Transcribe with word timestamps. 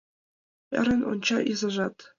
Ӧрын 0.79 1.01
онча 1.11 1.39
изажат... 1.51 1.95